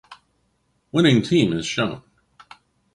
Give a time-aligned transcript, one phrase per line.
[0.91, 2.01] Winning team is shown.